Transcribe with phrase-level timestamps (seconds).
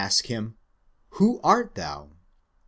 [0.01, 0.57] ask him,
[1.17, 2.09] Who art thou?